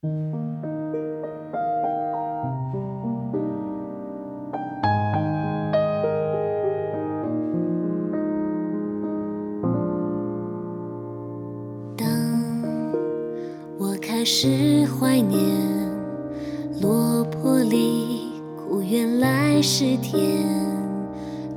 [0.00, 0.08] 当
[13.76, 15.42] 我开始怀念
[16.80, 20.22] 落魄里苦，原来是甜。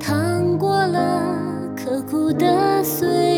[0.00, 3.31] 趟过了刻苦的岁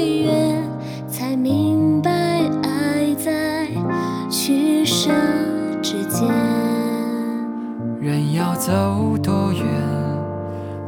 [5.84, 6.26] 之间。
[8.00, 8.72] 人要走
[9.22, 9.62] 多远，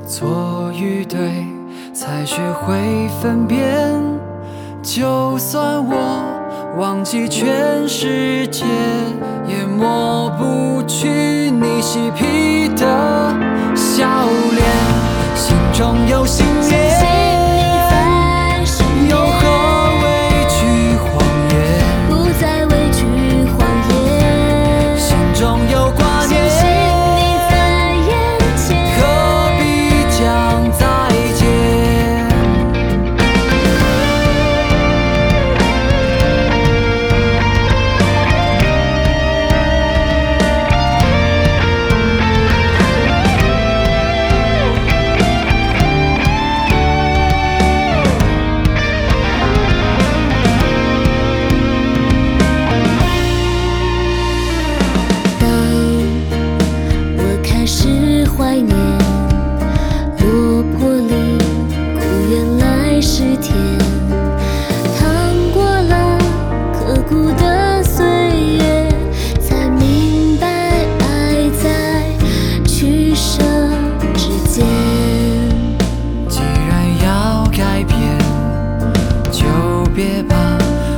[0.08, 1.46] 错与对，
[1.92, 3.60] 才学会分辨。
[4.82, 8.64] 就算我忘记全世界，
[9.46, 12.86] 也抹不去你嬉皮的
[13.74, 14.06] 笑
[14.52, 14.64] 脸。
[15.34, 16.85] 心中有信念，
[25.38, 26.05] 终有光
[79.96, 80.36] 别怕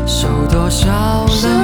[0.08, 1.57] 受多少的